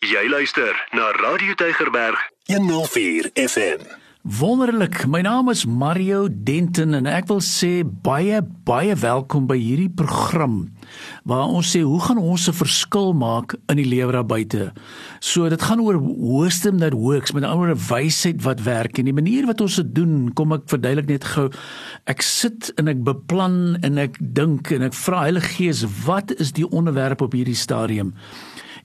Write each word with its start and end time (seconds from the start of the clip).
Jy 0.00 0.30
luister 0.32 0.72
na 0.96 1.10
Radio 1.20 1.52
Tygerberg 1.60 2.16
104 2.48 3.34
FM. 3.36 3.82
Wonderlik. 4.24 5.02
My 5.04 5.20
naam 5.20 5.50
is 5.52 5.66
Mario 5.68 6.22
Denton 6.32 6.96
en 6.96 7.04
ek 7.04 7.26
wil 7.28 7.42
sê 7.44 7.82
baie 7.84 8.38
baie 8.64 8.94
welkom 8.96 9.44
by 9.44 9.58
hierdie 9.60 9.90
program 9.92 10.70
waar 11.28 11.52
ons 11.52 11.74
sê 11.74 11.82
hoe 11.84 12.00
gaan 12.00 12.16
ons 12.16 12.48
'n 12.48 12.56
verskil 12.56 13.12
maak 13.12 13.58
in 13.68 13.76
die 13.76 13.84
lewe 13.84 14.16
daar 14.16 14.24
buite. 14.24 14.72
So 15.20 15.50
dit 15.52 15.60
gaan 15.60 15.84
oor 15.84 16.00
wisdom 16.00 16.80
that 16.80 16.96
works, 16.96 17.32
met 17.36 17.44
ander 17.44 17.68
woorde 17.68 17.84
wysheid 17.92 18.40
wat 18.40 18.64
werk 18.64 18.96
en 18.96 19.04
die 19.04 19.12
manier 19.20 19.44
wat 19.44 19.60
ons 19.60 19.76
dit 19.76 19.94
doen, 19.94 20.32
kom 20.32 20.52
ek 20.52 20.64
verduidelik 20.64 21.08
net 21.08 21.24
gou. 21.24 21.52
Ek 22.06 22.22
sit 22.22 22.72
en 22.78 22.88
ek 22.88 23.04
beplan 23.04 23.76
en 23.84 23.98
ek 23.98 24.16
dink 24.18 24.72
en 24.72 24.82
ek 24.82 24.94
vra 24.94 25.28
Heilige 25.28 25.60
Gees, 25.60 25.84
wat 26.06 26.32
is 26.40 26.52
die 26.52 26.64
onderwerp 26.64 27.20
op 27.20 27.32
hierdie 27.32 27.54
stadium? 27.54 28.14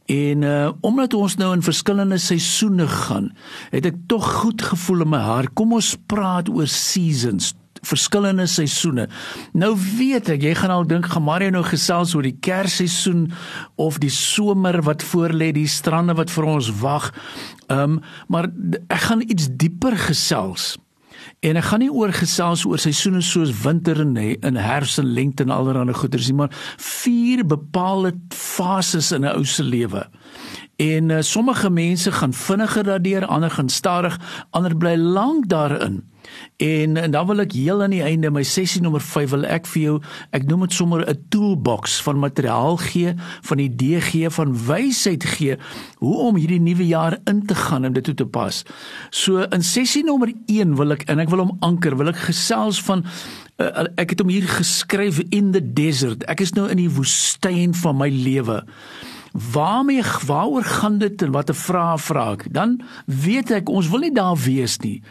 En 0.05 0.41
uh 0.41 0.71
omdat 0.85 1.13
ons 1.17 1.35
nou 1.41 1.51
in 1.55 1.65
verskillende 1.65 2.17
seisoene 2.21 2.85
gaan, 2.87 3.31
het 3.73 3.85
ek 3.89 3.97
tog 4.07 4.25
goed 4.41 4.61
gevoel 4.61 5.01
in 5.05 5.13
my 5.15 5.21
hart. 5.21 5.53
Kom 5.57 5.73
ons 5.73 5.95
praat 6.09 6.49
oor 6.49 6.69
seasons, 6.69 7.53
verskillende 7.85 8.45
seisoene. 8.49 9.07
Nou 9.57 9.73
weet 9.97 10.29
ek, 10.35 10.45
jy 10.45 10.53
gaan 10.59 10.73
al 10.73 10.85
dink 10.89 11.09
Gemario 11.09 11.49
nou 11.53 11.63
gesels 11.65 12.13
oor 12.13 12.25
die 12.25 12.37
kersseisoen 12.37 13.31
of 13.81 13.97
die 14.03 14.13
somer 14.13 14.83
wat 14.85 15.05
voorlê, 15.05 15.51
die 15.55 15.69
strande 15.69 16.13
wat 16.17 16.33
vir 16.33 16.49
ons 16.53 16.69
wag. 16.83 17.09
Um 17.73 18.01
maar 18.29 18.51
ek 18.87 19.07
gaan 19.09 19.25
iets 19.25 19.49
dieper 19.57 19.97
gesels. 20.05 20.75
En 21.39 21.55
ek 21.59 21.67
gaan 21.69 21.79
nie 21.79 21.91
oor 21.91 22.13
gesels 22.13 22.65
oor 22.65 22.81
seisoene 22.81 23.21
soos 23.21 23.53
winter 23.63 23.99
en 24.01 24.15
in 24.17 24.57
herfs 24.59 24.97
en 25.01 25.13
lente 25.13 25.43
en 25.43 25.53
allerlei 25.53 25.93
goeders 25.93 26.27
nie, 26.27 26.37
maar 26.37 26.53
vier 26.77 27.45
bepaalde 27.45 28.15
fases 28.33 29.11
in 29.11 29.25
'n 29.25 29.35
ou 29.35 29.45
se 29.45 29.63
lewe. 29.63 30.07
En 30.75 31.09
uh, 31.09 31.21
sommige 31.21 31.69
mense 31.69 32.11
gaan 32.11 32.33
vinniger 32.33 32.83
daardeur, 32.83 33.25
ander 33.25 33.51
gaan 33.51 33.69
stadig, 33.69 34.19
ander 34.49 34.77
bly 34.77 34.95
lank 34.95 35.47
daarin. 35.47 36.03
En, 36.57 36.97
en 36.97 37.11
dan 37.11 37.27
wil 37.27 37.43
ek 37.43 37.55
heel 37.57 37.81
aan 37.83 37.93
die 37.95 38.03
einde 38.03 38.31
my 38.31 38.43
sessie 38.47 38.81
nommer 38.81 39.03
5 39.03 39.33
wil 39.33 39.45
ek 39.49 39.67
vir 39.67 39.81
jou 39.81 39.95
ek 40.35 40.45
noem 40.47 40.65
dit 40.65 40.75
sommer 40.77 41.03
'n 41.03 41.25
toolbox 41.29 42.01
van 42.01 42.19
materiaal 42.19 42.77
gee, 42.77 43.15
van 43.41 43.59
idee 43.59 44.01
gee, 44.01 44.29
van 44.29 44.55
wysheid 44.67 45.23
gee 45.23 45.57
hoe 45.99 46.17
om 46.17 46.35
hierdie 46.35 46.61
nuwe 46.61 46.87
jaar 46.87 47.17
in 47.25 47.45
te 47.45 47.55
gaan 47.55 47.85
en 47.85 47.93
dit 47.93 48.03
toe 48.03 48.13
te 48.13 48.25
pas. 48.25 48.63
So 49.09 49.43
in 49.51 49.63
sessie 49.63 50.03
nommer 50.03 50.31
1 50.45 50.75
wil 50.75 50.91
ek 50.91 51.03
en 51.09 51.19
ek 51.19 51.29
wil 51.29 51.45
hom 51.45 51.57
anker, 51.59 51.97
wil 51.97 52.07
ek 52.07 52.27
gesels 52.29 52.81
van 52.81 53.05
uh, 53.59 53.85
ek 53.95 54.15
het 54.15 54.19
hom 54.19 54.29
hier 54.29 54.47
geskryf 54.47 55.19
in 55.29 55.51
the 55.51 55.61
desert. 55.73 56.23
Ek 56.31 56.41
is 56.41 56.53
nou 56.53 56.69
in 56.69 56.77
die 56.77 56.91
woestyn 56.91 57.73
van 57.73 57.97
my 57.97 58.09
lewe 58.09 58.63
waarmee 59.35 60.03
waaroor 60.25 60.63
gaan 60.63 60.97
dit 60.97 61.21
en 61.21 61.31
watter 61.31 61.55
vrae 61.55 61.97
vra 61.99 62.25
ek 62.31 62.45
dan 62.55 62.77
weet 63.05 63.51
ek 63.51 63.69
ons 63.69 63.89
wil 63.91 64.05
nie 64.05 64.13
daar 64.15 64.37
wees 64.39 64.77
nie. 64.79 65.01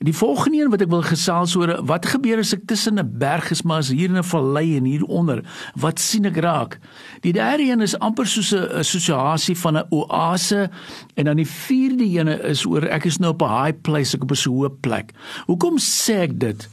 Die 0.00 0.14
volgende 0.16 0.62
een 0.62 0.70
wat 0.72 0.80
ek 0.80 0.92
wil 0.92 1.04
gesels 1.04 1.52
oor 1.60 1.74
wat 1.84 2.08
gebeur 2.08 2.40
as 2.40 2.54
ek 2.56 2.64
tussen 2.70 2.98
'n 2.98 3.18
berg 3.18 3.50
is 3.50 3.62
maar 3.62 3.84
as 3.84 3.92
hier 3.92 4.08
in 4.08 4.16
'n 4.16 4.24
vallei 4.24 4.76
en 4.76 4.88
hieronder 4.88 5.44
wat 5.76 6.00
sien 6.00 6.24
ek 6.24 6.36
raak? 6.36 6.78
Die 7.20 7.32
derde 7.32 7.62
een 7.62 7.80
is 7.80 7.98
amper 7.98 8.26
soos 8.26 8.54
'n 8.54 8.80
assosiasie 8.80 9.56
van 9.56 9.76
'n 9.76 9.86
oase 9.90 10.70
en 11.14 11.24
dan 11.24 11.36
die 11.36 11.48
vierde 11.48 12.04
een 12.04 12.28
is 12.28 12.64
oor 12.64 12.84
ek 12.84 13.04
is 13.04 13.18
nou 13.18 13.32
op 13.32 13.42
'n 13.42 13.64
high 13.64 13.80
place 13.82 14.16
ek 14.16 14.22
op 14.22 14.30
'n 14.30 14.34
so 14.34 14.50
hoë 14.50 14.70
plek. 14.80 15.12
Hoekom 15.46 15.78
sê 15.78 16.24
ek 16.24 16.40
dit 16.40 16.68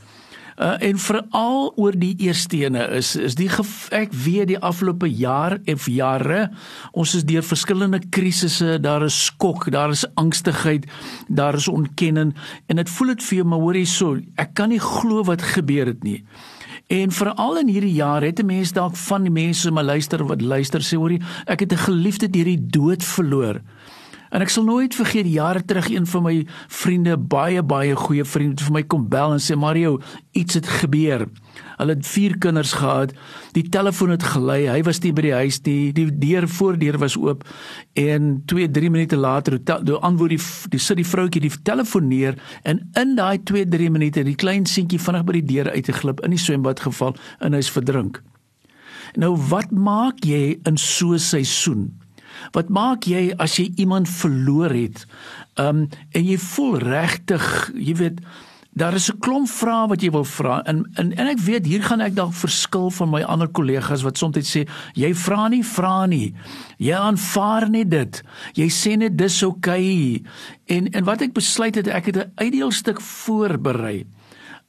Uh, 0.59 0.75
en 0.83 0.97
veral 0.99 1.71
oor 1.79 1.95
die 1.95 2.15
eerste 2.27 2.57
ene 2.65 2.83
is 2.97 3.15
is 3.15 3.37
die 3.39 3.47
ek 3.95 4.11
weet 4.11 4.49
die 4.51 4.59
afgelope 4.59 5.07
jaar 5.07 5.57
en 5.63 5.79
jare 5.87 6.49
ons 6.91 7.15
is 7.15 7.23
deur 7.23 7.43
verskillende 7.43 8.01
krisisse 8.09 8.75
daar 8.83 9.05
is 9.07 9.15
skok 9.25 9.69
daar 9.71 9.95
is 9.95 10.03
angstigheid 10.19 10.85
daar 11.27 11.55
is 11.55 11.69
ontkenning 11.71 12.35
en 12.67 12.75
dit 12.75 12.89
voel 12.89 13.13
dit 13.15 13.23
vir 13.23 13.37
jou 13.37 13.47
maar 13.47 13.63
hoor 13.63 13.79
hierso 13.79 14.17
ek 14.35 14.53
kan 14.53 14.69
nie 14.69 14.81
glo 14.83 15.23
wat 15.23 15.41
gebeur 15.55 15.93
het 15.93 16.03
nie 16.03 16.19
En 16.91 17.11
veral 17.15 17.61
in 17.61 17.69
hierdie 17.71 17.93
jaar 17.95 18.21
het 18.21 18.39
'n 18.39 18.45
mens 18.45 18.73
dalk 18.75 18.95
van 18.95 19.23
die 19.23 19.31
mense 19.31 19.71
my 19.71 19.81
luister 19.81 20.25
wat 20.27 20.41
luister 20.41 20.81
sê 20.81 20.97
hoorie 20.97 21.21
ek 21.45 21.59
het 21.59 21.71
'n 21.71 21.85
geliefde 21.87 22.29
deur 22.29 22.43
die 22.43 22.67
dood 22.67 23.03
verloor. 23.03 23.61
En 24.31 24.43
ek 24.43 24.51
sal 24.53 24.63
nooit 24.63 24.95
vergeet 24.95 25.27
jare 25.27 25.59
terug 25.67 25.89
een 25.91 26.05
van 26.07 26.23
my 26.23 26.35
vriende, 26.71 27.17
baie 27.19 27.63
baie 27.63 27.95
goeie 27.99 28.23
vriend 28.23 28.61
vir 28.63 28.75
my 28.77 28.83
kom 28.87 29.09
bel 29.11 29.35
en 29.35 29.43
sê 29.43 29.57
Mario, 29.59 29.97
iets 30.31 30.55
het 30.55 30.69
gebeur. 30.79 31.25
Hulle 31.81 31.95
het 31.97 32.07
vier 32.07 32.37
kinders 32.39 32.71
gehad. 32.79 33.11
Die 33.57 33.65
telefoon 33.69 34.13
het 34.13 34.23
gelei. 34.23 34.69
Hy 34.69 34.79
was 34.87 35.01
nie 35.03 35.11
by 35.11 35.25
die 35.25 35.33
huis 35.35 35.59
nie. 35.65 35.91
Die 35.95 36.07
deur 36.21 36.47
voordeur 36.47 36.99
was 37.01 37.17
oop 37.19 37.43
en 37.99 38.33
2, 38.47 38.69
3 38.71 38.91
minute 38.93 39.19
later 39.19 39.57
toe 39.59 39.99
antwoord 39.99 40.37
die 40.37 40.41
die 40.71 40.79
sit 40.79 41.01
die 41.01 41.07
vroutjie 41.07 41.41
die 41.43 41.51
telefoon 41.67 42.07
neer 42.07 42.37
en 42.63 42.85
in 42.99 43.15
daai 43.17 43.41
2, 43.43 43.67
3 43.73 43.89
minute 43.91 44.23
die 44.23 44.37
klein 44.39 44.65
seentjie 44.69 44.99
vinnig 45.01 45.25
by 45.27 45.39
die 45.41 45.47
deur 45.55 45.71
uitgeglip 45.75 46.23
in 46.23 46.35
die 46.35 46.39
swembad 46.39 46.79
geval 46.79 47.17
en 47.43 47.57
hy's 47.57 47.71
verdrink. 47.73 48.21
Nou 49.19 49.33
wat 49.51 49.73
maak 49.75 50.23
jy 50.23 50.61
in 50.63 50.77
so 50.77 51.11
'n 51.13 51.19
seisoen? 51.19 52.00
Wat 52.51 52.69
maak 52.69 53.07
jy 53.09 53.33
as 53.37 53.57
jy 53.59 53.71
iemand 53.75 54.09
verloor 54.09 54.73
het? 54.73 55.05
Um 55.55 55.87
en 56.11 56.25
jy 56.25 56.37
voel 56.37 56.79
regtig, 56.79 57.71
jy 57.75 57.95
weet, 57.95 58.21
daar 58.73 58.93
is 58.93 59.11
'n 59.11 59.19
klomp 59.19 59.49
vrae 59.49 59.87
wat 59.87 60.01
jy 60.01 60.11
wil 60.11 60.23
vra 60.23 60.61
en, 60.63 60.89
en 60.95 61.11
en 61.15 61.27
ek 61.27 61.39
weet 61.39 61.65
hier 61.65 61.83
gaan 61.83 62.01
ek 62.01 62.15
dalk 62.15 62.33
verskil 62.33 62.89
van 62.89 63.09
my 63.09 63.21
ander 63.21 63.47
kollegas 63.47 64.03
wat 64.03 64.17
soms 64.17 64.55
sê 64.55 64.67
jy 64.93 65.13
vra 65.13 65.47
nie 65.47 65.63
vra 65.63 66.05
nie. 66.05 66.33
Jy 66.77 66.95
aanvaar 66.95 67.69
net 67.69 67.89
dit. 67.89 68.23
Jy 68.53 68.69
sê 68.69 68.97
net 68.97 69.17
dis 69.17 69.43
oukei. 69.43 70.21
Okay. 70.21 70.23
En 70.77 70.87
en 70.91 71.03
wat 71.03 71.21
ek 71.21 71.33
besluit 71.33 71.75
het 71.75 71.87
ek 71.87 72.05
het 72.05 72.17
'n 72.17 72.31
uitdeelstuk 72.35 73.01
voorberei. 73.01 74.05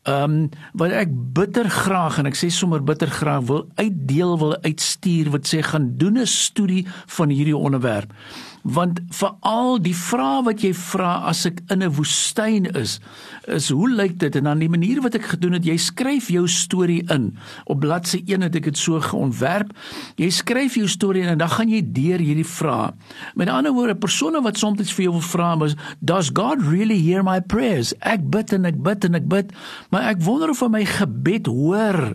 Ehm 0.03 0.33
um, 0.35 0.49
wat 0.73 0.91
ek 0.91 1.11
bitter 1.33 1.69
graag 1.71 2.17
en 2.19 2.27
ek 2.27 2.35
sê 2.35 2.49
sommer 2.51 2.83
bitter 2.83 3.11
graag 3.11 3.45
wil 3.47 3.69
uitdeel 3.79 4.33
wil 4.39 4.57
uitstuur 4.65 5.31
wat 5.31 5.47
sê 5.47 5.61
gaan 5.63 5.93
doen 5.97 6.19
'n 6.19 6.27
studie 6.27 6.87
van 7.07 7.29
hierdie 7.31 7.57
onderwerp 7.57 8.11
want 8.63 9.01
veral 9.11 9.81
die 9.83 9.97
vraag 9.97 10.45
wat 10.47 10.63
jy 10.63 10.73
vra 10.75 11.27
as 11.29 11.47
ek 11.47 11.61
in 11.71 11.83
'n 11.83 11.95
woestyn 11.97 12.67
is 12.77 13.01
is 13.49 13.71
hoe 13.71 13.91
lyk 13.91 14.19
dit? 14.19 14.37
En 14.37 14.45
dan 14.45 14.59
die 14.59 14.69
manier 14.69 15.01
wat 15.03 15.15
ek 15.15 15.35
gedoen 15.35 15.53
het 15.53 15.65
jy 15.65 15.77
skryf 15.77 16.29
jou 16.29 16.47
storie 16.49 17.03
in. 17.11 17.37
Op 17.65 17.81
bladsy 17.81 18.23
1 18.27 18.41
het 18.47 18.55
ek 18.55 18.65
dit 18.71 18.79
so 18.79 19.01
geontwerp. 19.01 19.73
Jy 20.17 20.31
skryf 20.31 20.75
jou 20.75 20.87
storie 20.89 21.23
in 21.23 21.29
en 21.35 21.39
dan 21.39 21.51
gaan 21.51 21.69
jy 21.69 21.83
deur 21.83 22.23
hierdie 22.23 22.47
vrae. 22.47 22.93
Met 23.35 23.49
ander 23.49 23.73
woorde 23.73 23.99
persone 23.99 24.43
wat 24.43 24.59
soms 24.59 24.93
vir 24.93 25.05
jou 25.05 25.13
wil 25.13 25.27
vra 25.27 25.51
is 25.65 25.75
does 26.01 26.31
god 26.33 26.63
really 26.63 26.99
hear 26.99 27.23
my 27.23 27.41
prayers? 27.41 27.95
Ek 28.01 28.31
bid 28.31 28.53
en 28.53 28.65
ek 28.65 28.83
bid 28.83 29.05
en 29.05 29.15
ek 29.15 29.29
bid 29.29 29.53
maar 29.91 30.09
ek 30.11 30.23
wonder 30.23 30.51
of 30.51 30.61
hy 30.61 30.69
my 30.69 30.85
gebed 30.85 31.47
hoor 31.47 32.15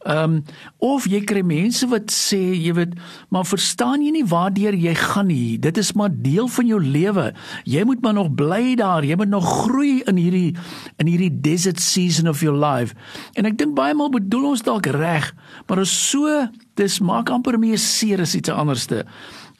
Ehm 0.00 0.40
um, 0.40 0.44
of 0.78 1.04
jy 1.04 1.18
kry 1.28 1.42
mense 1.44 1.84
wat 1.92 2.08
sê, 2.08 2.38
jy 2.56 2.72
weet, 2.72 2.94
maar 3.28 3.44
verstaan 3.44 4.00
jy 4.00 4.14
nie 4.14 4.24
waartoe 4.24 4.72
jy 4.80 4.94
gaan 4.96 5.28
nie? 5.28 5.58
Dit 5.60 5.76
is 5.76 5.92
maar 5.92 6.08
deel 6.08 6.48
van 6.48 6.66
jou 6.66 6.78
lewe. 6.80 7.26
Jy 7.68 7.84
moet 7.84 8.00
maar 8.00 8.16
nog 8.16 8.30
bly 8.34 8.74
daar. 8.80 9.04
Jy 9.04 9.18
moet 9.20 9.28
nog 9.28 9.44
groei 9.44 10.00
in 10.08 10.16
hierdie 10.16 10.56
in 10.96 11.06
hierdie 11.06 11.40
desert 11.44 11.80
season 11.80 12.28
of 12.28 12.40
your 12.40 12.56
life. 12.56 12.96
En 13.36 13.44
ek 13.44 13.58
dink 13.60 13.76
baie 13.76 13.94
maal 13.94 14.08
bedoel 14.08 14.54
ons 14.54 14.64
dalk 14.64 14.88
reg, 14.88 15.34
maar 15.68 15.84
is 15.84 15.92
so 15.92 16.48
dis 16.80 17.00
maak 17.04 17.28
amper 17.28 17.58
meer 17.60 17.78
seer 17.78 18.24
as 18.24 18.34
iets 18.34 18.48
anderste. 18.48 19.04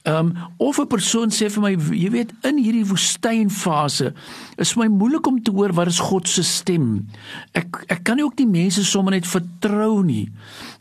Ehm 0.03 0.17
um, 0.17 0.37
of 0.57 0.79
'n 0.79 0.87
persoon 0.87 1.29
sê 1.29 1.51
vir 1.51 1.63
my, 1.63 1.73
jy 1.93 2.11
weet, 2.11 2.33
in 2.43 2.57
hierdie 2.57 2.87
woestynfase 2.89 4.15
is 4.57 4.75
my 4.75 4.87
moeilik 4.89 5.27
om 5.27 5.43
te 5.43 5.51
hoor 5.51 5.73
wat 5.77 5.87
is 5.87 5.99
God 6.01 6.29
se 6.29 6.43
stem. 6.43 7.07
Ek 7.53 7.85
ek 7.89 8.05
kan 8.05 8.17
nie 8.17 8.25
ook 8.25 8.37
die 8.37 8.49
mense 8.49 8.85
sommer 8.85 9.13
net 9.13 9.27
vertrou 9.27 10.03
nie. 10.03 10.31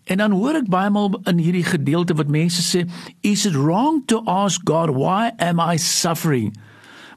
En 0.06 0.18
dan 0.18 0.32
hoor 0.32 0.56
ek 0.56 0.70
baie 0.72 0.90
maal 0.90 1.20
in 1.28 1.38
hierdie 1.38 1.68
gedeelte 1.68 2.16
wat 2.16 2.28
mense 2.28 2.64
sê, 2.64 2.88
is 3.22 3.46
it 3.46 3.56
wrong 3.56 4.06
to 4.06 4.24
ask 4.26 4.62
God 4.64 4.90
why 4.90 5.32
am 5.38 5.60
I 5.60 5.78
suffering? 5.78 6.56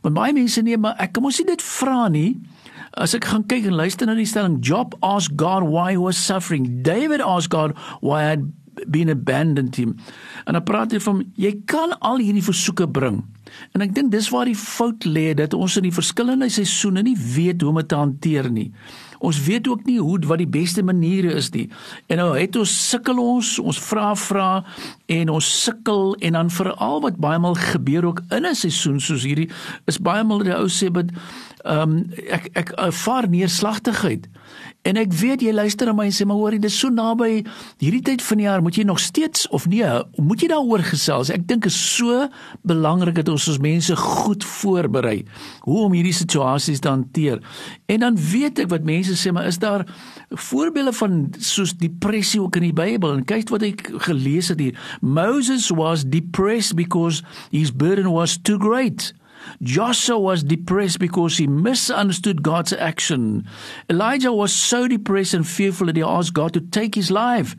Maar 0.02 0.12
baie 0.12 0.32
mense 0.32 0.60
nee, 0.60 0.76
maar 0.76 0.98
ek 0.98 1.12
kan 1.12 1.22
mos 1.22 1.38
nie 1.38 1.46
dit 1.46 1.62
vra 1.62 2.08
nie. 2.08 2.34
As 2.98 3.14
ek 3.14 3.24
gaan 3.24 3.46
kyk 3.46 3.70
en 3.70 3.78
luister 3.78 4.06
na 4.06 4.14
die 4.18 4.26
stelling 4.26 4.58
Job 4.60 4.96
ask 5.00 5.30
God 5.36 5.62
why 5.62 5.92
he 5.92 6.00
was 6.00 6.18
suffering. 6.18 6.82
David 6.82 7.22
ask 7.22 7.50
God 7.50 7.78
why 8.00 8.24
had 8.26 8.42
been 8.86 9.10
abandoned 9.10 9.76
him. 9.76 9.96
En 10.44 10.52
dan 10.52 10.64
praat 10.64 10.92
hy 10.92 11.00
van 11.00 11.22
jy 11.36 11.54
kan 11.64 11.94
al 12.00 12.22
hierdie 12.22 12.44
versoeke 12.44 12.88
bring. 12.88 13.22
En 13.76 13.84
ek 13.84 13.94
dink 13.94 14.12
dis 14.12 14.30
waar 14.32 14.48
die 14.48 14.58
fout 14.58 15.04
lê 15.04 15.32
dat 15.36 15.54
ons 15.54 15.76
in 15.76 15.88
die 15.88 15.94
verskillende 15.94 16.48
seisoene 16.52 17.02
nie 17.04 17.16
weet 17.16 17.62
hoe 17.62 17.72
om 17.72 17.80
dit 17.82 17.88
te 17.90 17.98
hanteer 17.98 18.48
nie. 18.52 18.70
Ons 19.22 19.38
weet 19.46 19.68
ook 19.70 19.84
nie 19.86 20.00
hoe 20.02 20.18
wat 20.26 20.40
die 20.40 20.50
beste 20.50 20.82
maniere 20.82 21.34
is 21.38 21.52
nie. 21.54 21.68
En 22.10 22.18
nou 22.18 22.32
het 22.34 22.56
ons 22.58 22.72
sukkel 22.88 23.20
ons, 23.22 23.54
ons 23.62 23.82
vra 23.86 24.10
vra 24.18 24.48
en 25.06 25.30
ons 25.30 25.50
sukkel 25.62 26.16
en 26.26 26.38
dan 26.38 26.50
veral 26.50 27.02
wat 27.04 27.20
baie 27.22 27.38
maal 27.42 27.58
gebeur 27.58 28.08
ook 28.10 28.22
in 28.30 28.46
'n 28.46 28.54
seisoen 28.54 29.00
soos 29.00 29.22
hierdie 29.22 29.50
is 29.86 29.98
baie 29.98 30.24
maal 30.24 30.42
die 30.42 30.56
ou 30.56 30.66
sê 30.66 30.90
met 30.90 31.12
ehm 31.62 31.96
um, 31.96 32.10
ek 32.28 32.48
ek 32.58 32.72
ervaar 32.76 33.28
neerslagtigheid. 33.30 34.28
En 34.82 34.98
ek 34.98 35.12
weet 35.14 35.42
jy 35.44 35.52
luister 35.54 35.86
na 35.86 35.92
my 35.94 36.08
en 36.10 36.14
sê 36.14 36.24
maar 36.26 36.40
hoorie 36.40 36.58
dis 36.58 36.74
so 36.74 36.90
naby 36.90 37.44
hierdie 37.78 38.02
tyd 38.02 38.22
van 38.26 38.40
die 38.40 38.46
jaar 38.48 38.62
moet 38.66 38.76
jy 38.80 38.82
nog 38.88 38.98
steeds 38.98 39.46
of 39.54 39.68
nee 39.70 39.86
moet 40.18 40.42
jy 40.42 40.48
daaroor 40.50 40.82
gesels 40.82 41.30
ek 41.30 41.46
dink 41.46 41.68
is 41.70 41.76
so 41.78 42.26
belangrik 42.66 43.14
dat 43.20 43.30
ons 43.30 43.46
ons 43.52 43.60
mense 43.62 43.94
goed 43.96 44.42
voorberei 44.58 45.20
hoe 45.62 45.78
om 45.84 45.94
hierdie 45.94 46.16
situasies 46.16 46.82
te 46.82 46.90
hanteer. 46.90 47.38
En 47.86 48.02
dan 48.02 48.18
weet 48.18 48.64
ek 48.64 48.72
wat 48.72 48.86
mense 48.86 49.14
sê, 49.18 49.30
maar 49.30 49.46
is 49.46 49.60
daar 49.62 49.86
voorbeelde 50.30 50.92
van 50.98 51.18
soos 51.38 51.76
depressie 51.78 52.42
ook 52.42 52.58
in 52.58 52.70
die 52.70 52.76
Bybel? 52.76 53.14
En 53.18 53.24
kyk 53.28 53.52
wat 53.54 53.66
ek 53.66 53.86
gelees 54.08 54.50
het 54.50 54.60
hier. 54.62 54.78
Moses 55.00 55.70
was 55.70 56.02
depressed 56.04 56.76
because 56.76 57.22
his 57.54 57.70
burden 57.70 58.10
was 58.10 58.38
too 58.42 58.58
great. 58.58 59.12
Joshua 59.62 60.18
was 60.18 60.42
depressed 60.42 60.98
because 60.98 61.38
he 61.38 61.46
misunderstood 61.46 62.42
God's 62.42 62.72
action. 62.72 63.46
Elijah 63.88 64.32
was 64.32 64.52
so 64.52 64.88
depressed 64.88 65.34
and 65.34 65.46
fearful 65.46 65.86
that 65.86 65.96
he 65.96 66.02
asked 66.02 66.34
God 66.34 66.52
to 66.54 66.60
take 66.60 66.94
his 66.94 67.10
life. 67.10 67.56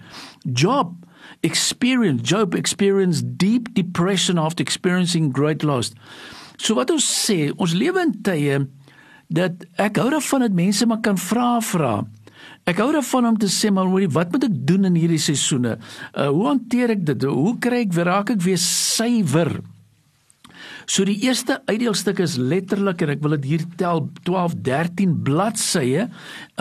Job 0.51 1.05
experienced 1.43 2.23
Job 2.23 2.55
experienced 2.55 3.37
deep 3.37 3.73
depression 3.73 4.37
after 4.39 4.61
experiencing 4.61 5.31
great 5.31 5.63
loss. 5.63 5.91
So 6.57 6.75
wat 6.75 6.91
ons 6.93 7.05
sê, 7.05 7.51
ons 7.57 7.75
lewe 7.75 7.99
in 8.03 8.13
tye 8.23 8.63
dat 9.33 9.65
ek 9.81 9.97
hou 9.99 10.09
daarvan 10.13 10.45
dat 10.45 10.55
mense 10.55 10.85
maar 10.87 11.01
kan 11.03 11.17
vra 11.19 11.57
vra. 11.63 11.95
Ek 12.69 12.79
hou 12.79 12.91
daarvan 12.95 13.33
om 13.33 13.37
te 13.39 13.49
sê 13.51 13.71
maar 13.73 13.89
hoorie, 13.91 14.11
wat 14.15 14.31
moet 14.31 14.47
ek 14.47 14.55
doen 14.67 14.87
in 14.87 14.99
hierdie 14.99 15.21
seisoene? 15.21 15.77
Uh 16.15 16.29
hoe 16.31 16.47
hanteer 16.53 16.95
ek 16.95 17.05
dit? 17.09 17.25
Hoe 17.27 17.57
kry 17.63 17.83
ek 17.87 17.97
raak 18.07 18.35
ek 18.35 18.43
weer 18.45 18.61
suiwer? 18.61 19.57
So 20.85 21.05
die 21.07 21.17
eerste 21.23 21.61
uitdeelstuk 21.65 22.19
is 22.23 22.35
letterlik 22.35 23.01
en 23.03 23.13
ek 23.13 23.21
wil 23.23 23.35
dit 23.37 23.45
hier 23.53 23.63
tel 23.79 24.03
12 24.27 24.55
13 24.65 25.13
bladsye 25.25 26.07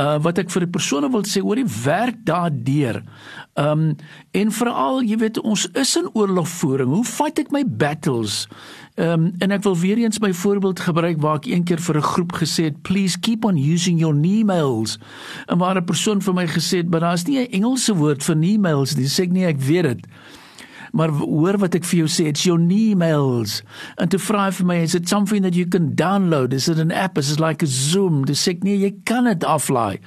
uh 0.00 0.18
wat 0.22 0.38
ek 0.38 0.52
vir 0.54 0.66
die 0.66 0.72
persone 0.72 1.10
wil 1.12 1.24
sê 1.28 1.42
oor 1.42 1.58
die 1.58 1.68
werk 1.84 2.20
daardeur. 2.28 3.02
Um 3.58 3.92
en 4.36 4.54
veral 4.54 5.02
jy 5.04 5.18
weet 5.20 5.40
ons 5.42 5.66
is 5.78 5.96
in 5.98 6.08
oorlogvoering. 6.14 6.92
Hoe 6.92 7.04
fight 7.08 7.42
ek 7.42 7.52
my 7.54 7.64
battles? 7.66 8.46
Um 9.00 9.32
en 9.42 9.54
ek 9.54 9.64
wil 9.66 9.76
weer 9.80 10.02
eens 10.04 10.22
my 10.22 10.32
voorbeeld 10.36 10.84
gebruik 10.86 11.20
waar 11.24 11.42
ek 11.42 11.50
een 11.50 11.66
keer 11.66 11.82
vir 11.82 11.98
'n 11.98 12.10
groep 12.14 12.32
gesê 12.38 12.70
het 12.70 12.82
please 12.82 13.18
keep 13.18 13.44
on 13.44 13.56
using 13.56 13.98
your 13.98 14.14
emails. 14.14 14.98
En 15.48 15.58
waar 15.58 15.76
'n 15.76 15.84
persoon 15.84 16.20
vir 16.22 16.34
my 16.34 16.46
gesê 16.46 16.84
het 16.84 16.90
maar 16.90 17.00
daar's 17.00 17.26
nie 17.26 17.38
'n 17.38 17.50
Engelse 17.52 17.94
woord 17.94 18.22
vir 18.22 18.36
emails 18.36 18.94
nie. 18.96 19.06
Sê 19.06 19.22
ek 19.24 19.32
nee, 19.32 19.46
ek 19.46 19.60
weet 19.60 19.82
dit 19.82 20.06
maar 20.92 21.08
hoor 21.08 21.58
wat 21.58 21.74
ek 21.74 21.84
vir 21.88 22.04
jou 22.04 22.08
sê 22.08 22.28
it's 22.30 22.44
your 22.44 22.60
emails. 22.60 23.62
And 23.98 24.10
to 24.10 24.18
vra 24.18 24.50
vir 24.52 24.66
my 24.66 24.78
is 24.82 24.94
it 24.94 25.08
something 25.08 25.42
that 25.42 25.54
you 25.54 25.66
can 25.66 25.94
download? 25.96 26.52
Is 26.52 26.68
it 26.68 26.78
an 26.78 26.92
app? 26.92 27.18
Is 27.18 27.32
it 27.32 27.40
like 27.40 27.62
a 27.62 27.66
zoom? 27.66 28.24
Dis 28.24 28.46
ek 28.48 28.64
nee 28.64 28.76
jy 28.76 28.94
kan 29.04 29.24
dit 29.24 29.44
aflaai 29.44 30.00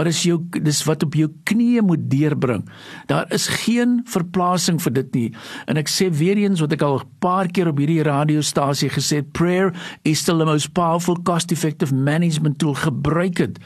maar 0.00 0.08
dis 0.08 0.22
jou 0.24 0.38
dis 0.64 0.82
wat 0.88 1.02
op 1.04 1.16
jou 1.18 1.28
knieë 1.50 1.82
moet 1.84 2.06
deurbring. 2.08 2.64
Daar 3.10 3.26
is 3.34 3.48
geen 3.66 4.00
verplasing 4.08 4.80
vir 4.82 4.94
dit 5.00 5.16
nie. 5.16 5.26
En 5.68 5.80
ek 5.80 5.90
sê 5.92 6.10
weer 6.14 6.40
eens 6.40 6.62
wat 6.64 6.72
ek 6.72 6.82
al 6.86 7.00
'n 7.00 7.08
paar 7.20 7.48
keer 7.48 7.68
op 7.68 7.78
hierdie 7.78 8.02
radiostasie 8.02 8.90
gesê 8.90 9.22
prayer 9.22 9.74
is 10.04 10.20
still 10.20 10.38
the 10.38 10.44
most 10.44 10.72
powerful 10.72 11.16
cost 11.22 11.52
effective 11.52 11.92
management 11.92 12.58
tool 12.58 12.74
gebruik 12.74 13.36
dit 13.36 13.58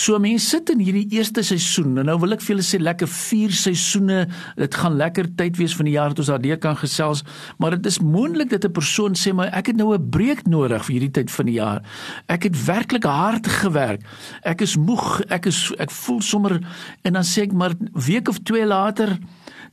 So 0.00 0.16
mense 0.22 0.46
sit 0.48 0.70
in 0.72 0.80
hierdie 0.80 1.18
eerste 1.18 1.42
seisoen 1.44 1.98
en 2.00 2.08
nou 2.08 2.14
wil 2.22 2.32
ek 2.32 2.40
vir 2.40 2.54
julle 2.54 2.64
sê 2.64 2.78
lekker 2.80 3.08
4 3.10 3.52
seisoene. 3.52 4.20
Dit 4.56 4.78
gaan 4.80 4.96
lekker 4.96 5.28
tyd 5.36 5.58
wees 5.60 5.74
van 5.76 5.90
die 5.90 5.96
jaar 5.98 6.14
dat 6.14 6.22
ons 6.22 6.30
daardeur 6.32 6.60
kan 6.62 6.78
gesels, 6.80 7.20
maar 7.60 7.76
dit 7.76 7.90
is 7.90 7.98
moontlik 8.00 8.48
dat 8.54 8.64
'n 8.64 8.72
persoon 8.72 9.12
sê 9.12 9.34
maar 9.36 9.52
ek 9.52 9.66
het 9.66 9.76
nou 9.76 9.92
'n 9.92 10.10
breek 10.10 10.46
nodig 10.46 10.84
vir 10.86 10.94
hierdie 10.94 11.16
tyd 11.20 11.30
van 11.30 11.46
die 11.46 11.58
jaar. 11.60 11.82
Ek 12.28 12.44
het 12.44 12.64
werklik 12.64 13.04
hard 13.04 13.46
gewerk. 13.46 14.00
Ek 14.42 14.62
is 14.62 14.76
moeg, 14.76 15.20
ek 15.28 15.46
is 15.46 15.72
ek 15.78 15.90
voel 15.90 16.20
sommer 16.22 16.60
en 17.04 17.12
dan 17.12 17.24
sê 17.24 17.42
ek 17.42 17.52
maar 17.52 17.74
week 17.92 18.28
of 18.28 18.38
2 18.42 18.66
later 18.66 19.18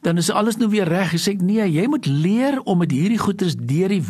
dan 0.01 0.17
is 0.17 0.29
alles 0.31 0.57
nou 0.57 0.69
weer 0.69 0.87
reg. 0.87 1.11
Hy 1.11 1.19
sê 1.21 1.33
nee, 1.41 1.63
jy 1.71 1.87
moet 1.89 2.05
leer 2.05 2.59
om 2.63 2.77
met 2.83 2.91
hierdie 2.91 3.19
goeders 3.21 3.55
deur 3.57 3.89
die 3.89 4.03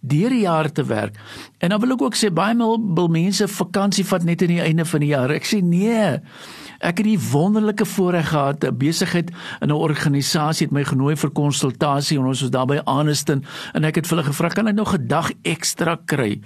deur 0.00 0.30
die 0.30 0.44
jaar 0.44 0.70
te 0.72 0.84
werk. 0.84 1.18
En 1.58 1.72
dan 1.72 1.80
wil 1.80 1.96
ek 1.96 2.02
ook 2.02 2.18
sê 2.18 2.30
baie 2.32 2.56
wil 2.56 3.08
mense 3.08 3.48
vakansie 3.48 4.04
vat 4.04 4.24
net 4.24 4.42
aan 4.42 4.54
die 4.54 4.64
einde 4.64 4.84
van 4.84 5.00
die 5.00 5.12
jaar. 5.12 5.32
Ek 5.34 5.48
sê 5.48 5.60
nee. 5.64 6.18
Ek 6.80 7.02
het 7.02 7.04
die 7.04 7.18
wonderlike 7.20 7.84
voorreg 7.84 8.30
gehad 8.32 8.64
'n 8.64 8.76
besigheid 8.76 9.30
in 9.60 9.68
'n 9.68 9.76
organisasie 9.76 10.66
het 10.66 10.72
my 10.72 10.84
genooi 10.84 11.16
vir 11.16 11.30
konsultasie 11.30 12.18
en 12.18 12.26
ons 12.26 12.40
was 12.40 12.50
daar 12.50 12.66
by 12.66 12.80
Aniston 12.84 13.44
en 13.74 13.84
ek 13.84 13.94
het 13.96 14.06
vir 14.06 14.16
hulle 14.16 14.28
gevra 14.28 14.48
kan 14.48 14.68
ek 14.68 14.74
nog 14.74 14.94
'n 14.94 15.06
dag 15.06 15.30
ekstra 15.42 15.98
kry 16.06 16.40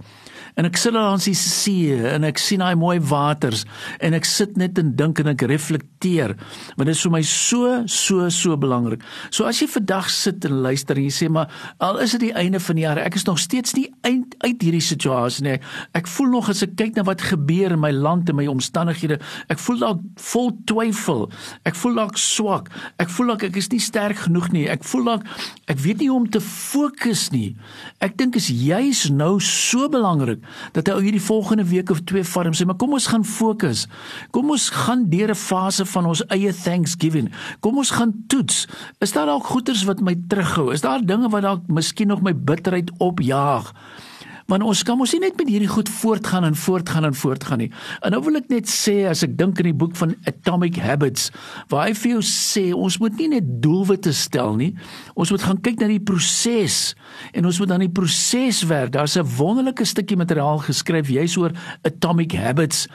en 0.56 0.68
ek 0.68 0.78
sit 0.80 0.94
daar 0.96 1.12
aan 1.12 1.22
die 1.24 1.36
see 1.38 1.96
en 2.14 2.26
ek 2.28 2.40
sien 2.42 2.62
daai 2.62 2.74
mooi 2.78 2.98
waters 3.00 3.64
en 4.04 4.16
ek 4.16 4.28
sit 4.28 4.58
net 4.60 4.78
en 4.80 4.94
dink 4.98 5.20
en 5.22 5.32
ek 5.32 5.46
reflekteer 5.50 6.36
want 6.76 6.86
dit 6.88 6.94
is 6.94 7.04
vir 7.06 7.14
my 7.14 7.22
so 7.26 7.82
so 7.90 8.28
so 8.32 8.56
belangrik. 8.60 9.02
So 9.30 9.48
as 9.48 9.60
jy 9.62 9.68
vandag 9.70 10.10
sit 10.12 10.44
en 10.48 10.60
luister 10.64 10.98
en 10.98 11.06
jy 11.08 11.14
sê 11.14 11.30
maar 11.32 11.52
al 11.84 12.00
is 12.04 12.14
dit 12.16 12.28
die 12.28 12.34
einde 12.38 12.60
van 12.62 12.78
die 12.78 12.86
jaar 12.86 13.00
ek 13.02 13.18
is 13.18 13.26
nog 13.28 13.40
steeds 13.42 13.76
nie 13.78 13.88
uit 14.06 14.34
uit 14.44 14.64
hierdie 14.64 14.84
situasie 14.84 15.44
nie. 15.46 15.58
Ek 15.96 16.08
voel 16.10 16.32
nog 16.34 16.50
as 16.52 16.62
ek 16.66 16.74
kyk 16.78 16.98
na 16.98 17.04
wat 17.06 17.24
gebeur 17.24 17.74
in 17.74 17.82
my 17.82 17.92
land 17.94 18.30
en 18.30 18.38
my 18.38 18.46
omstandighede, 18.50 19.20
ek 19.52 19.60
voel 19.62 19.80
dalk 19.82 20.02
vol 20.30 20.50
twyfel. 20.68 21.26
Ek 21.68 21.78
voel 21.78 22.00
dalk 22.00 22.18
swak. 22.20 22.70
Ek 23.02 23.12
voel 23.12 23.34
dalk 23.34 23.46
ek 23.50 23.58
is 23.60 23.70
nie 23.72 23.82
sterk 23.82 24.24
genoeg 24.26 24.50
nie. 24.54 24.66
Ek 24.72 24.84
voel 24.88 25.10
dalk 25.12 25.28
ek 25.70 25.80
weet 25.84 26.02
nie 26.02 26.10
hoe 26.10 26.20
om 26.22 26.28
te 26.30 26.42
fokus 26.44 27.28
nie. 27.34 27.54
Ek 28.04 28.16
dink 28.20 28.38
is 28.40 28.50
juis 28.52 29.06
nou 29.14 29.36
so 29.44 29.88
belangrik 29.92 30.33
dat 30.72 30.86
hy 30.86 31.00
hierdie 31.02 31.22
volgende 31.22 31.64
week 31.68 31.90
of 31.90 32.02
twee 32.04 32.24
farm 32.24 32.54
sê, 32.54 32.66
maar 32.66 32.78
kom 32.80 32.92
ons 32.92 33.06
gaan 33.06 33.24
fokus. 33.24 33.86
Kom 34.30 34.50
ons 34.50 34.68
gaan 34.70 35.08
deur 35.10 35.30
'n 35.30 35.34
fase 35.34 35.86
van 35.86 36.06
ons 36.06 36.24
eie 36.28 36.52
Thanksgiving. 36.52 37.32
Kom 37.60 37.76
ons 37.76 37.90
gaan 37.90 38.12
toets. 38.26 38.66
Is 39.00 39.12
daar 39.12 39.26
dalk 39.26 39.44
goeters 39.44 39.84
wat 39.84 40.00
my 40.00 40.14
terughou? 40.28 40.72
Is 40.72 40.80
daar 40.80 41.04
dinge 41.04 41.28
wat 41.28 41.42
dalk 41.42 41.68
miskien 41.68 42.08
nog 42.08 42.22
my 42.22 42.34
bitterheid 42.34 42.90
opjaag? 42.98 43.72
Want 44.50 44.64
ons 44.66 44.82
kan 44.84 44.98
mos 44.98 45.12
nie 45.14 45.22
net 45.24 45.38
met 45.40 45.48
hierdie 45.48 45.70
goed 45.70 45.88
voortgaan 45.88 46.44
en 46.44 46.56
voortgaan 46.58 47.08
en 47.08 47.16
voortgaan 47.16 47.62
nie. 47.64 47.70
En 48.04 48.14
nou 48.14 48.20
wil 48.26 48.40
ek 48.40 48.50
net 48.52 48.68
sê 48.70 49.04
as 49.08 49.24
ek 49.26 49.36
dink 49.38 49.60
in 49.62 49.70
die 49.70 49.76
boek 49.84 49.96
van 49.96 50.14
Atomic 50.28 50.78
Habits, 50.82 51.30
waar 51.72 51.88
hy 51.88 51.94
vir 51.96 52.16
jou 52.16 52.22
sê 52.28 52.64
ons 52.76 52.98
moet 53.00 53.16
nie 53.20 53.30
net 53.36 53.50
doelwitte 53.64 54.12
stel 54.16 54.56
nie. 54.60 54.72
Ons 55.16 55.32
moet 55.34 55.44
gaan 55.44 55.60
kyk 55.64 55.80
na 55.80 55.90
die 55.92 56.02
proses 56.02 56.94
en 57.32 57.48
ons 57.48 57.60
moet 57.62 57.72
aan 57.72 57.86
die 57.86 57.92
proses 57.92 58.64
werk. 58.68 58.92
Daar's 58.92 59.16
'n 59.16 59.26
wonderlike 59.36 59.84
stukkie 59.84 60.16
materiaal 60.16 60.58
geskryf 60.58 61.08
juis 61.08 61.36
oor 61.36 61.52
Atomic 61.82 62.32
Habits 62.32 62.88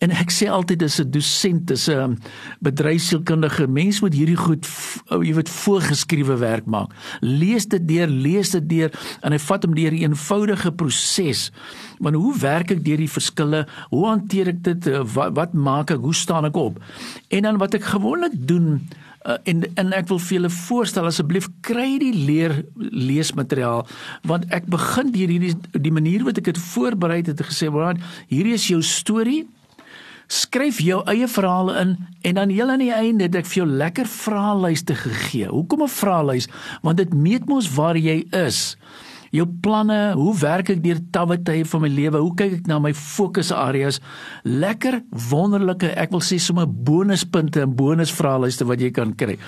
En 0.00 0.12
ek 0.16 0.32
sê 0.32 0.48
altyd 0.48 0.80
dis 0.80 0.98
'n 1.00 1.10
dosent, 1.10 1.66
dis 1.68 1.88
'n 1.88 2.18
bedryfsielkundige 2.60 3.66
mens 3.66 4.00
moet 4.00 4.14
hierdie 4.14 4.36
goed 4.36 4.66
jy 5.08 5.34
weet 5.34 5.48
voorgeskrewe 5.48 6.36
werk 6.36 6.66
maak. 6.66 6.90
Lees 7.20 7.66
dit 7.68 7.88
deur, 7.88 8.08
lees 8.08 8.50
dit 8.50 8.68
deur 8.68 8.90
en 9.20 9.32
hy 9.32 9.38
vat 9.38 9.62
hom 9.64 9.74
deur 9.74 9.92
'n 9.92 10.02
eenvoudige 10.02 10.72
proses. 10.72 11.52
Want 11.98 12.16
hoe 12.16 12.38
werk 12.38 12.70
ek 12.70 12.84
deur 12.84 12.96
die 12.96 13.10
verskille? 13.10 13.66
Hoe 13.90 14.06
hanteer 14.06 14.48
ek 14.48 14.62
dit? 14.62 14.88
Wat, 15.12 15.34
wat 15.34 15.52
maak 15.52 15.90
ek? 15.90 16.00
Hoe 16.00 16.14
staan 16.14 16.44
ek 16.44 16.56
op? 16.56 16.80
En 17.28 17.42
dan 17.42 17.58
wat 17.58 17.74
ek 17.74 17.84
gewoonlik 17.84 18.32
doen 18.34 18.88
Uh, 19.20 19.36
en 19.44 19.74
en 19.76 19.92
ek 19.92 20.08
wil 20.08 20.18
vir 20.18 20.34
julle 20.38 20.50
voorstel 20.50 21.04
asseblief 21.04 21.44
kry 21.60 21.98
die 22.00 22.14
leer 22.14 22.64
leesmateriaal 22.80 23.82
want 24.24 24.46
ek 24.48 24.64
begin 24.64 25.10
deur 25.12 25.28
hierdie 25.28 25.52
die 25.76 25.92
manier 25.92 26.24
wat 26.24 26.38
ek 26.40 26.44
dit 26.44 26.58
voorberei 26.58 27.18
het 27.20 27.42
gesê 27.44 27.68
want 27.68 28.00
hierdie 28.32 28.56
is 28.56 28.64
jou 28.72 28.80
storie 28.80 29.44
Skryf 30.30 30.78
jou 30.78 31.00
eie 31.10 31.26
verhale 31.26 31.74
in 31.80 31.96
en 32.22 32.34
dan 32.38 32.52
heel 32.54 32.70
aan 32.70 32.82
die 32.82 32.92
einde 32.94 33.26
het 33.26 33.34
ek 33.40 33.48
vir 33.50 33.64
jou 33.64 33.70
lekker 33.82 34.06
vraelyste 34.06 34.94
gegee. 34.94 35.48
Hoekom 35.50 35.82
'n 35.82 35.90
vraelys? 35.90 36.46
Want 36.82 37.02
dit 37.02 37.14
meet 37.14 37.48
mos 37.50 37.66
waar 37.74 37.98
jy 37.98 38.22
is 38.30 38.76
jou 39.34 39.46
planne, 39.62 39.98
hoe 40.18 40.34
werk 40.40 40.72
ek 40.74 40.82
deur 40.82 41.00
tawwe 41.14 41.38
tye 41.46 41.64
van 41.70 41.84
my 41.84 41.90
lewe? 41.92 42.20
Hoe 42.22 42.34
kyk 42.38 42.58
ek 42.60 42.70
na 42.70 42.80
my 42.82 42.92
fokusareas? 42.96 44.00
Lekker 44.44 45.00
wonderlike, 45.30 45.92
ek 46.00 46.12
wil 46.14 46.24
sê 46.24 46.40
sommer 46.42 46.66
bonuspunte 46.66 47.62
en 47.62 47.74
bonusvraelyste 47.78 48.66
wat 48.68 48.82
jy 48.82 48.90
kan 48.94 49.14
kry. 49.14 49.38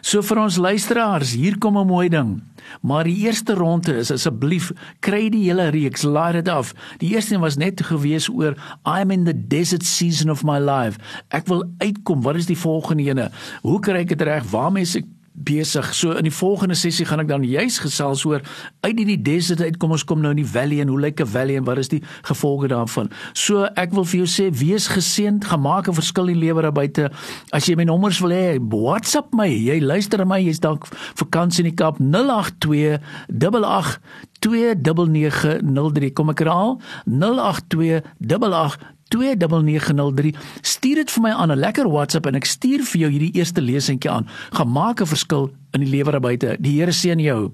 So 0.00 0.24
vir 0.24 0.42
ons 0.46 0.60
luisteraars, 0.60 1.36
hier 1.36 1.58
kom 1.58 1.76
'n 1.76 1.86
mooi 1.86 2.08
ding. 2.08 2.40
Maar 2.82 3.04
die 3.04 3.16
eerste 3.26 3.54
ronde 3.54 3.96
is 3.96 4.10
asseblief 4.10 4.72
kry 5.00 5.28
die 5.30 5.44
hele 5.46 5.68
reeks, 5.74 6.02
laai 6.02 6.32
dit 6.32 6.48
af. 6.48 6.74
Die 6.98 7.14
eerste 7.14 7.34
een 7.34 7.40
was 7.40 7.56
net 7.56 7.80
gewees 7.80 8.28
oor 8.28 8.56
I'm 8.84 9.10
in 9.10 9.24
the 9.24 9.34
desert 9.34 9.84
season 9.84 10.30
of 10.30 10.44
my 10.44 10.58
life. 10.58 10.98
Ek 11.28 11.46
wil 11.46 11.64
uitkom. 11.78 12.22
Wat 12.22 12.36
is 12.36 12.46
die 12.46 12.58
volgende 12.58 13.02
ene? 13.02 13.30
Hoe 13.62 13.80
kry 13.80 14.04
ek 14.04 14.14
dit 14.14 14.22
reg? 14.22 14.50
Waarmee 14.50 14.82
is 14.82 14.96
ek 14.96 15.06
besig. 15.36 15.94
So 15.94 16.10
in 16.16 16.24
die 16.24 16.32
volgende 16.32 16.74
sessie 16.74 17.04
gaan 17.06 17.20
ek 17.20 17.28
dan 17.28 17.44
juis 17.44 17.78
gesels 17.84 18.24
oor 18.24 18.40
uit 18.80 18.96
hierdie 18.96 19.20
desert 19.20 19.60
uit 19.60 19.76
kom 19.76 19.92
ons 19.92 20.04
kom 20.04 20.22
nou 20.24 20.32
in 20.32 20.40
die 20.40 20.48
valley 20.48 20.80
en 20.80 20.88
hoe 20.88 21.00
lyk 21.00 21.20
'n 21.20 21.26
valley 21.26 21.56
en 21.56 21.64
wat 21.64 21.78
is 21.78 21.88
die 21.92 22.02
gevolge 22.22 22.68
daarvan. 22.68 23.10
So 23.32 23.68
ek 23.76 23.92
wil 23.92 24.04
vir 24.04 24.24
jou 24.24 24.26
sê 24.26 24.50
wees 24.50 24.88
geseënd, 24.88 25.44
gemaak 25.44 25.88
'n 25.88 25.94
verskil 25.94 26.28
in 26.28 26.38
lewe 26.38 26.62
daar 26.62 26.72
buite. 26.72 27.10
As 27.52 27.66
jy 27.66 27.76
my 27.76 27.84
nommers 27.84 28.20
wil 28.20 28.30
hê, 28.30 28.58
WhatsApp 28.58 29.34
my. 29.34 29.48
Jy 29.48 29.80
luister 29.80 30.18
na 30.18 30.24
my, 30.24 30.40
jy's 30.40 30.60
dalk 30.60 30.86
vakansie 31.14 31.64
in 31.64 31.70
die 31.70 31.76
Kaap 31.76 31.98
082 32.00 32.98
88 33.28 34.00
29903 34.40 36.12
kom 36.12 36.30
ek 36.30 36.38
herhaal 36.44 36.80
082 37.06 38.02
88 38.20 38.95
29903 39.08 40.34
stuur 40.60 40.94
dit 40.94 41.10
vir 41.10 41.22
my 41.22 41.30
aan 41.30 41.52
'n 41.52 41.58
lekker 41.58 41.88
WhatsApp 41.88 42.26
en 42.26 42.34
ek 42.34 42.44
stuur 42.44 42.84
vir 42.84 43.00
jou 43.00 43.10
hierdie 43.10 43.34
eerste 43.34 43.60
lesentjie 43.60 44.10
aan. 44.10 44.28
Gemaak 44.50 45.00
'n 45.00 45.06
verskil 45.06 45.50
in 45.70 45.80
die 45.80 45.90
lewe 45.90 46.10
daar 46.10 46.20
buite. 46.20 46.56
Die 46.60 46.80
Here 46.80 46.92
seën 46.92 47.20
jou. 47.20 47.52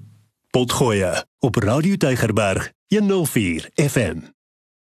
Potgoe 0.51 1.25
op 1.39 1.55
Radio 1.55 1.95
Tygerberg 1.95 2.71
104 2.87 3.69
FM. 3.75 4.32